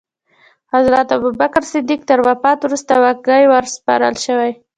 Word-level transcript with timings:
حضرت 0.73 1.07
ابوبکر 1.15 1.63
صدیق 1.73 2.01
تر 2.09 2.19
وفات 2.27 2.59
وروسته 2.63 2.93
واګې 3.03 3.43
وروسپارل 3.49 4.15
شوې. 4.25 4.51